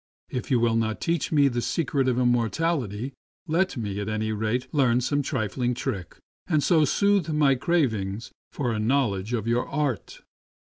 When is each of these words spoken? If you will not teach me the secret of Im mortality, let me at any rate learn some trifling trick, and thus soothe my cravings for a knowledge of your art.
If 0.31 0.49
you 0.49 0.59
will 0.59 0.75
not 0.75 0.99
teach 0.99 1.31
me 1.31 1.47
the 1.47 1.61
secret 1.61 2.07
of 2.07 2.17
Im 2.17 2.29
mortality, 2.29 3.13
let 3.47 3.77
me 3.77 3.99
at 3.99 4.09
any 4.09 4.31
rate 4.31 4.65
learn 4.73 4.99
some 4.99 5.21
trifling 5.21 5.75
trick, 5.75 6.17
and 6.47 6.59
thus 6.63 6.89
soothe 6.89 7.29
my 7.29 7.53
cravings 7.53 8.31
for 8.51 8.71
a 8.71 8.79
knowledge 8.79 9.31
of 9.33 9.45
your 9.47 9.69
art. 9.69 10.23